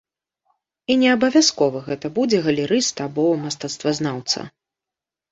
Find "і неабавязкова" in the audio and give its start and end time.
0.93-1.81